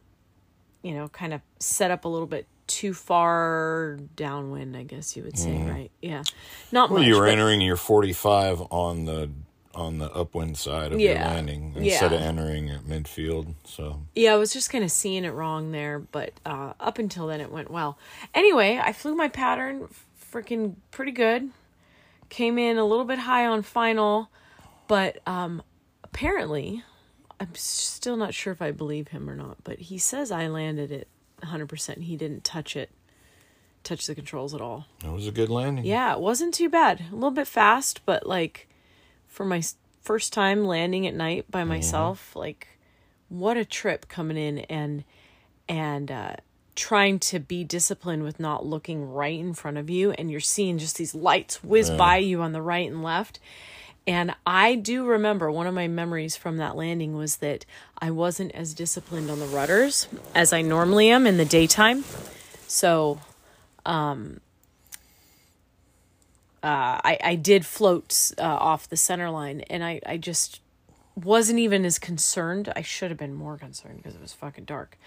you 0.82 0.94
know, 0.94 1.10
kind 1.10 1.34
of 1.34 1.42
set 1.60 1.92
up 1.92 2.06
a 2.06 2.08
little 2.08 2.28
bit 2.28 2.48
too 2.70 2.94
far 2.94 3.98
downwind, 4.16 4.78
I 4.78 4.84
guess 4.84 5.18
you 5.18 5.24
would 5.24 5.38
say, 5.38 5.58
right? 5.64 5.92
Yeah, 6.02 6.24
not 6.72 6.86
Mm-hmm. 6.86 6.94
Well, 6.94 7.02
much. 7.04 7.08
you 7.08 7.16
were 7.16 7.24
but- 7.26 7.32
entering 7.34 7.60
your 7.62 7.76
45 7.76 8.62
on 8.72 9.04
the 9.06 9.30
on 9.76 10.00
the 10.00 10.12
upwind 10.14 10.58
side 10.58 10.92
of 10.92 11.00
your 11.00 11.14
landing 11.14 11.74
instead 11.78 12.12
of 12.12 12.20
entering 12.20 12.70
at 12.70 12.82
midfield. 12.82 13.54
So 13.66 14.02
Yeah, 14.16 14.34
I 14.34 14.36
was 14.38 14.52
just 14.52 14.72
kind 14.72 14.84
of 14.84 14.92
seeing 14.92 15.24
it 15.24 15.30
wrong 15.30 15.72
there, 15.72 16.00
but 16.00 16.34
uh, 16.46 16.74
up 16.80 16.98
until 16.98 17.28
then 17.28 17.40
it 17.40 17.52
went 17.52 17.70
well. 17.70 17.98
Anyway, 18.34 18.80
I 18.84 18.92
flew 18.94 19.16
my 19.16 19.28
pattern 19.28 19.88
freaking 20.34 20.76
pretty 20.92 21.12
good. 21.12 21.50
Came 22.30 22.58
in 22.58 22.78
a 22.78 22.84
little 22.86 23.06
bit 23.06 23.20
high 23.20 23.46
on 23.46 23.62
final, 23.62 24.30
but 24.88 25.20
um, 25.28 25.62
apparently, 26.04 26.84
I'm 27.40 27.54
still 27.56 28.18
not 28.18 28.34
sure 28.34 28.52
if 28.52 28.62
I 28.62 28.72
believe 28.72 29.10
him 29.10 29.30
or 29.30 29.36
not, 29.36 29.58
but 29.64 29.80
he 29.80 29.98
says 29.98 30.32
I 30.32 30.48
landed 30.48 30.92
it 30.92 31.08
100%. 31.41 32.03
He 32.03 32.15
didn't 32.15 32.43
touch 32.43 32.75
it, 32.75 32.89
touch 33.84 34.08
the 34.08 34.15
controls 34.15 34.53
at 34.53 34.62
all. 34.62 34.86
That 35.03 35.12
was 35.12 35.27
a 35.27 35.31
good 35.31 35.50
landing. 35.50 35.86
Yeah, 35.86 36.13
it 36.13 36.19
wasn't 36.19 36.53
too 36.53 36.69
bad. 36.69 37.03
A 37.12 37.15
little 37.15 37.31
bit 37.31 37.48
fast, 37.48 38.01
but 38.05 38.25
like 38.25 38.67
for 39.27 39.46
my 39.46 39.62
first 40.01 40.34
time 40.34 40.65
landing 40.65 41.05
at 41.08 41.13
night 41.13 41.50
by 41.50 41.63
myself, 41.63 42.36
like 42.36 42.67
what 43.29 43.58
a 43.58 43.65
trip 43.65 44.08
coming 44.08 44.38
in 44.38 44.60
and 44.60 45.03
and 45.67 46.10
uh 46.10 46.36
trying 46.75 47.19
to 47.19 47.39
be 47.39 47.63
disciplined 47.63 48.24
with 48.24 48.39
not 48.39 48.65
looking 48.65 49.12
right 49.12 49.38
in 49.38 49.53
front 49.53 49.77
of 49.77 49.89
you 49.89 50.12
and 50.12 50.31
you're 50.31 50.39
seeing 50.39 50.77
just 50.77 50.98
these 50.98 51.13
lights 51.13 51.62
whiz 51.62 51.89
by 51.89 52.17
you 52.17 52.41
on 52.41 52.53
the 52.53 52.62
right 52.62 52.89
and 52.89 53.03
left. 53.03 53.39
And 54.08 54.34
I 54.46 54.75
do 54.75 55.06
remember 55.06 55.51
one 55.51 55.68
of 55.68 55.74
my 55.74 55.88
memories 55.88 56.36
from 56.36 56.58
that 56.58 56.75
landing 56.75 57.15
was 57.15 57.38
that 57.38 57.65
I 58.00 58.12
wasn't 58.12 58.53
as 58.53 58.74
disciplined 58.74 59.29
on 59.29 59.39
the 59.39 59.46
rudders 59.46 60.08
as 60.34 60.51
I 60.51 60.62
normally 60.62 61.10
am 61.10 61.27
in 61.27 61.38
the 61.38 61.46
daytime. 61.46 62.03
So 62.68 63.20
uh, 66.63 67.00
I, 67.03 67.18
I 67.24 67.36
did 67.36 67.65
float 67.65 68.32
uh, 68.38 68.44
off 68.44 68.89
the 68.89 68.98
center 68.98 69.29
line 69.29 69.62
and 69.62 69.84
I, 69.84 70.01
I 70.06 70.18
just 70.18 70.62
wasn't 71.15 71.60
even 71.60 71.86
as 71.86 72.00
concerned. 72.00 72.72
I 72.75 72.82
should 72.82 73.12
have 73.12 73.18
been 73.18 73.34
more 73.34 73.58
concerned 73.58 73.98
because 73.98 74.15
it 74.15 74.22
was 74.22 74.34
fucking 74.34 74.65
dark. 74.65 74.98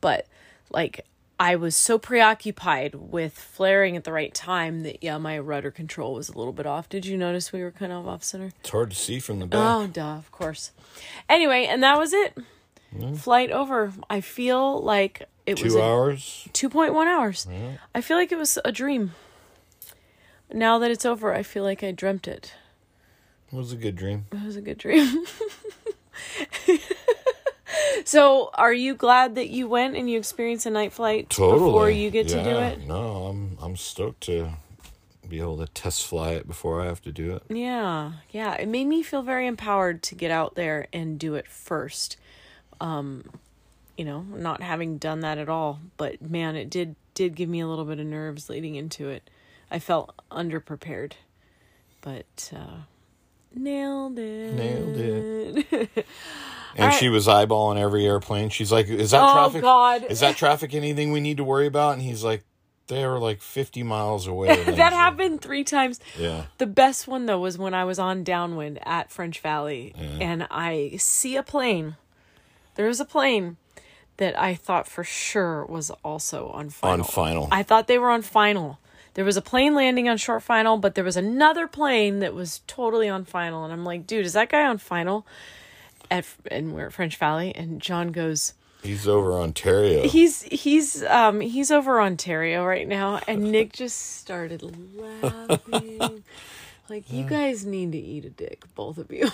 But 0.00 0.26
like 0.70 1.04
I 1.40 1.54
was 1.54 1.76
so 1.76 1.98
preoccupied 1.98 2.94
with 2.96 3.32
flaring 3.32 3.96
at 3.96 4.04
the 4.04 4.12
right 4.12 4.34
time 4.34 4.82
that 4.82 5.02
yeah, 5.04 5.18
my 5.18 5.38
rudder 5.38 5.70
control 5.70 6.14
was 6.14 6.28
a 6.28 6.36
little 6.36 6.52
bit 6.52 6.66
off. 6.66 6.88
Did 6.88 7.06
you 7.06 7.16
notice 7.16 7.52
we 7.52 7.62
were 7.62 7.70
kind 7.70 7.92
of 7.92 8.08
off 8.08 8.24
center? 8.24 8.50
It's 8.60 8.70
hard 8.70 8.90
to 8.90 8.96
see 8.96 9.20
from 9.20 9.38
the 9.38 9.46
back. 9.46 9.60
Oh, 9.60 9.86
duh, 9.86 10.16
of 10.16 10.32
course. 10.32 10.72
Anyway, 11.28 11.66
and 11.66 11.82
that 11.82 11.96
was 11.98 12.12
it. 12.12 12.36
Flight 13.16 13.50
over. 13.52 13.92
I 14.10 14.20
feel 14.20 14.82
like 14.82 15.28
it 15.46 15.62
was 15.62 15.74
Two 15.74 15.80
hours. 15.80 16.48
2.1 16.52 17.06
hours. 17.06 17.46
I 17.94 18.00
feel 18.00 18.16
like 18.16 18.32
it 18.32 18.38
was 18.38 18.58
a 18.64 18.72
dream. 18.72 19.12
Now 20.52 20.78
that 20.78 20.90
it's 20.90 21.04
over, 21.04 21.34
I 21.34 21.42
feel 21.42 21.62
like 21.62 21.84
I 21.84 21.92
dreamt 21.92 22.26
it. 22.26 22.54
It 23.52 23.56
was 23.56 23.72
a 23.72 23.76
good 23.76 23.94
dream. 23.96 24.26
It 24.32 24.44
was 24.44 24.56
a 24.56 24.60
good 24.60 24.78
dream. 24.78 25.24
so, 28.04 28.50
are 28.54 28.72
you 28.72 28.94
glad 28.94 29.34
that 29.36 29.48
you 29.48 29.68
went 29.68 29.96
and 29.96 30.10
you 30.10 30.18
experienced 30.18 30.66
a 30.66 30.70
night 30.70 30.92
flight 30.92 31.30
Totally. 31.30 31.58
before 31.58 31.90
you 31.90 32.10
get 32.10 32.28
to 32.28 32.42
do 32.42 32.58
it? 32.58 32.86
No, 32.86 33.26
I'm 33.26 33.58
I'm 33.60 33.76
stoked 33.76 34.22
to 34.22 34.50
be 35.28 35.40
able 35.40 35.58
to 35.58 35.66
test 35.66 36.06
fly 36.06 36.30
it 36.30 36.46
before 36.46 36.80
I 36.80 36.86
have 36.86 37.02
to 37.02 37.12
do 37.12 37.34
it. 37.34 37.42
Yeah, 37.48 38.12
yeah. 38.30 38.54
It 38.54 38.68
made 38.68 38.86
me 38.86 39.02
feel 39.02 39.22
very 39.22 39.46
empowered 39.46 40.02
to 40.04 40.14
get 40.14 40.30
out 40.30 40.54
there 40.54 40.86
and 40.92 41.18
do 41.18 41.34
it 41.34 41.46
first. 41.48 42.16
Um, 42.80 43.24
you 43.96 44.04
know, 44.04 44.20
not 44.22 44.62
having 44.62 44.98
done 44.98 45.20
that 45.20 45.38
at 45.38 45.48
all, 45.48 45.80
but 45.96 46.22
man, 46.22 46.56
it 46.56 46.70
did 46.70 46.94
did 47.14 47.34
give 47.34 47.48
me 47.48 47.60
a 47.60 47.66
little 47.66 47.84
bit 47.84 47.98
of 47.98 48.06
nerves 48.06 48.48
leading 48.48 48.76
into 48.76 49.08
it. 49.08 49.28
I 49.70 49.80
felt 49.80 50.14
underprepared, 50.30 51.12
but 52.00 52.52
uh, 52.54 52.82
nailed 53.54 54.18
it. 54.18 54.54
Nailed 54.54 55.66
it. 55.72 56.06
And 56.76 56.86
right. 56.86 56.94
she 56.98 57.08
was 57.08 57.26
eyeballing 57.26 57.78
every 57.78 58.06
airplane. 58.06 58.48
She's 58.50 58.70
like, 58.70 58.88
"Is 58.88 59.10
that 59.12 59.22
Oh, 59.22 59.32
traffic? 59.32 59.62
God. 59.62 60.04
Is 60.10 60.20
that 60.20 60.36
traffic 60.36 60.74
anything 60.74 61.12
we 61.12 61.20
need 61.20 61.36
to 61.38 61.44
worry 61.44 61.66
about?" 61.66 61.94
And 61.94 62.02
he's 62.02 62.22
like, 62.22 62.44
"They 62.88 63.06
were 63.06 63.18
like 63.18 63.40
50 63.42 63.82
miles 63.82 64.26
away." 64.26 64.48
And 64.50 64.60
I 64.60 64.64
was 64.70 64.76
that 64.76 64.92
like, 64.92 64.92
happened 64.92 65.40
three 65.40 65.64
times. 65.64 66.00
Yeah. 66.18 66.44
The 66.58 66.66
best 66.66 67.08
one 67.08 67.26
though 67.26 67.40
was 67.40 67.58
when 67.58 67.74
I 67.74 67.84
was 67.84 67.98
on 67.98 68.24
downwind 68.24 68.78
at 68.86 69.10
French 69.10 69.40
Valley 69.40 69.94
and 70.20 70.46
I 70.50 70.96
see 70.98 71.36
a 71.36 71.42
plane. 71.42 71.96
There 72.76 72.86
was 72.86 73.00
a 73.00 73.04
plane 73.04 73.56
that 74.18 74.38
I 74.38 74.54
thought 74.54 74.86
for 74.88 75.04
sure 75.04 75.64
was 75.66 75.90
also 76.04 76.48
on 76.48 76.70
final. 76.70 77.04
On 77.04 77.04
final. 77.04 77.48
I 77.50 77.62
thought 77.62 77.86
they 77.86 77.98
were 77.98 78.10
on 78.10 78.22
final. 78.22 78.78
There 79.14 79.24
was 79.24 79.36
a 79.36 79.42
plane 79.42 79.74
landing 79.74 80.08
on 80.08 80.16
short 80.16 80.42
final, 80.44 80.76
but 80.76 80.94
there 80.94 81.02
was 81.04 81.16
another 81.16 81.66
plane 81.66 82.20
that 82.20 82.34
was 82.34 82.60
totally 82.68 83.08
on 83.08 83.24
final 83.24 83.64
and 83.64 83.72
I'm 83.72 83.84
like, 83.84 84.06
"Dude, 84.06 84.24
is 84.26 84.34
that 84.34 84.48
guy 84.50 84.64
on 84.64 84.78
final?" 84.78 85.26
At 86.10 86.24
and 86.50 86.74
we're 86.74 86.86
at 86.86 86.92
French 86.92 87.16
Valley 87.16 87.54
and 87.54 87.80
John 87.82 88.12
goes, 88.12 88.54
He's 88.82 89.06
over 89.08 89.32
Ontario. 89.34 90.08
he's 90.08 90.42
he's 90.42 91.02
um 91.04 91.40
he's 91.40 91.70
over 91.70 92.00
Ontario 92.00 92.64
right 92.64 92.86
now 92.88 93.20
and 93.26 93.42
Nick 93.52 93.72
just 93.72 94.16
started 94.18 94.62
laughing. 94.96 96.24
like 96.88 97.12
you 97.12 97.24
guys 97.24 97.66
need 97.66 97.92
to 97.92 97.98
eat 97.98 98.24
a 98.24 98.30
dick, 98.30 98.64
both 98.74 98.98
of 98.98 99.10
you. 99.10 99.28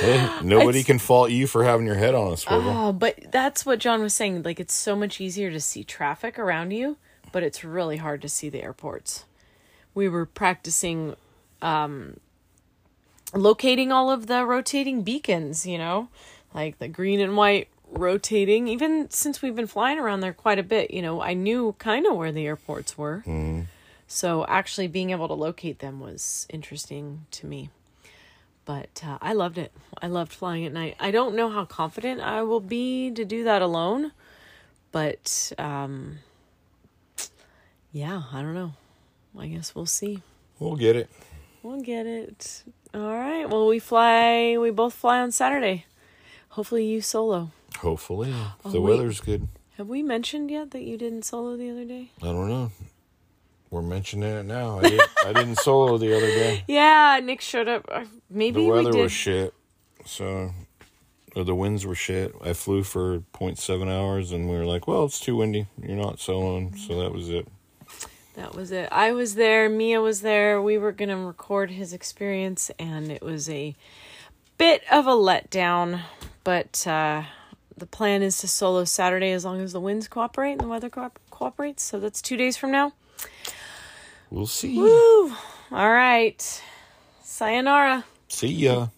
Hey, 0.00 0.28
nobody 0.42 0.80
It's- 0.80 0.86
can 0.86 0.98
fault 0.98 1.30
you 1.30 1.46
for 1.46 1.64
having 1.64 1.86
your 1.86 1.94
head 1.94 2.14
on 2.14 2.32
a 2.32 2.36
swivel. 2.36 2.70
oh, 2.70 2.92
but 2.92 3.18
that's 3.30 3.64
what 3.64 3.78
John 3.78 4.02
was 4.02 4.14
saying. 4.14 4.42
Like 4.42 4.58
it's 4.58 4.74
so 4.74 4.96
much 4.96 5.20
easier 5.20 5.50
to 5.50 5.60
see 5.60 5.84
traffic 5.84 6.38
around 6.38 6.72
you, 6.72 6.96
but 7.30 7.42
it's 7.42 7.62
really 7.64 7.98
hard 7.98 8.20
to 8.22 8.28
see 8.28 8.48
the 8.48 8.62
airports. 8.62 9.24
We 9.94 10.08
were 10.08 10.26
practicing 10.26 11.14
um 11.60 12.16
locating 13.32 13.92
all 13.92 14.10
of 14.10 14.26
the 14.26 14.44
rotating 14.44 15.02
beacons, 15.02 15.66
you 15.66 15.78
know, 15.78 16.08
like 16.54 16.78
the 16.78 16.88
green 16.88 17.20
and 17.20 17.36
white 17.36 17.68
rotating. 17.90 18.68
Even 18.68 19.10
since 19.10 19.42
we've 19.42 19.56
been 19.56 19.66
flying 19.66 19.98
around 19.98 20.20
there 20.20 20.32
quite 20.32 20.58
a 20.58 20.62
bit, 20.62 20.90
you 20.90 21.02
know, 21.02 21.20
I 21.20 21.34
knew 21.34 21.74
kind 21.78 22.06
of 22.06 22.16
where 22.16 22.32
the 22.32 22.46
airports 22.46 22.96
were. 22.96 23.22
So 24.06 24.44
actually 24.46 24.88
being 24.88 25.10
able 25.10 25.28
to 25.28 25.34
locate 25.34 25.78
them 25.78 26.00
was 26.00 26.46
interesting 26.50 27.26
to 27.32 27.46
me. 27.46 27.70
But 28.64 29.02
uh, 29.04 29.18
I 29.20 29.32
loved 29.32 29.58
it. 29.58 29.72
I 30.00 30.06
loved 30.06 30.32
flying 30.32 30.64
at 30.64 30.72
night. 30.72 30.96
I 31.00 31.10
don't 31.10 31.34
know 31.34 31.48
how 31.48 31.64
confident 31.64 32.20
I 32.20 32.42
will 32.42 32.60
be 32.60 33.10
to 33.10 33.24
do 33.24 33.42
that 33.44 33.60
alone, 33.60 34.12
but 34.92 35.52
um, 35.58 36.18
yeah, 37.90 38.22
I 38.32 38.42
don't 38.42 38.54
know. 38.54 38.74
I 39.36 39.48
guess 39.48 39.74
we'll 39.74 39.86
see. 39.86 40.22
We'll 40.60 40.76
get 40.76 40.94
it. 40.94 41.10
We'll 41.62 41.80
get 41.80 42.06
it. 42.06 42.62
All 42.94 43.00
right. 43.14 43.48
Well, 43.48 43.66
we 43.68 43.78
fly. 43.78 44.56
We 44.58 44.70
both 44.70 44.94
fly 44.94 45.20
on 45.20 45.32
Saturday. 45.32 45.86
Hopefully, 46.50 46.84
you 46.84 47.00
solo. 47.00 47.50
Hopefully, 47.78 48.32
Oh, 48.64 48.70
the 48.70 48.80
wait. 48.80 48.90
weather's 48.98 49.20
good. 49.20 49.48
Have 49.78 49.88
we 49.88 50.02
mentioned 50.02 50.50
yet 50.50 50.70
that 50.72 50.82
you 50.82 50.98
didn't 50.98 51.22
solo 51.24 51.56
the 51.56 51.70
other 51.70 51.84
day? 51.84 52.10
I 52.22 52.26
don't 52.26 52.48
know. 52.48 52.70
We're 53.70 53.80
mentioning 53.82 54.28
it 54.30 54.44
now. 54.44 54.78
I, 54.80 54.82
did, 54.90 55.00
I 55.24 55.32
didn't 55.32 55.56
solo 55.56 55.96
the 55.96 56.14
other 56.14 56.26
day. 56.26 56.64
Yeah, 56.68 57.18
Nick 57.24 57.40
showed 57.40 57.68
up. 57.68 57.88
Maybe 58.28 58.60
The 58.60 58.66
we 58.66 58.70
weather 58.76 58.92
did. 58.92 59.02
was 59.04 59.12
shit. 59.12 59.54
So, 60.04 60.50
or 61.34 61.44
the 61.44 61.54
winds 61.54 61.86
were 61.86 61.94
shit. 61.94 62.34
I 62.44 62.52
flew 62.52 62.82
for 62.82 63.20
0.7 63.32 63.88
hours 63.90 64.30
and 64.30 64.50
we 64.50 64.56
were 64.56 64.66
like, 64.66 64.86
well, 64.86 65.06
it's 65.06 65.18
too 65.18 65.36
windy. 65.36 65.66
You're 65.82 65.96
not 65.96 66.18
soloing. 66.18 66.78
So 66.78 67.00
that 67.00 67.12
was 67.12 67.30
it. 67.30 67.48
That 68.34 68.54
was 68.54 68.72
it. 68.72 68.88
I 68.90 69.12
was 69.12 69.34
there. 69.34 69.68
Mia 69.68 70.00
was 70.00 70.22
there. 70.22 70.60
We 70.60 70.78
were 70.78 70.92
going 70.92 71.10
to 71.10 71.16
record 71.16 71.70
his 71.70 71.92
experience, 71.92 72.70
and 72.78 73.10
it 73.12 73.22
was 73.22 73.48
a 73.48 73.74
bit 74.56 74.82
of 74.90 75.06
a 75.06 75.10
letdown. 75.10 76.00
But 76.42 76.86
uh, 76.86 77.24
the 77.76 77.86
plan 77.86 78.22
is 78.22 78.38
to 78.38 78.48
solo 78.48 78.84
Saturday 78.84 79.32
as 79.32 79.44
long 79.44 79.60
as 79.60 79.72
the 79.72 79.80
winds 79.80 80.08
cooperate 80.08 80.52
and 80.52 80.60
the 80.60 80.68
weather 80.68 80.88
co- 80.88 81.12
cooperates. 81.30 81.82
So 81.82 82.00
that's 82.00 82.22
two 82.22 82.36
days 82.36 82.56
from 82.56 82.70
now. 82.70 82.92
We'll 84.30 84.46
see. 84.46 84.78
Woo! 84.78 85.34
All 85.70 85.90
right. 85.90 86.62
Sayonara. 87.22 88.04
See 88.28 88.48
ya. 88.48 88.88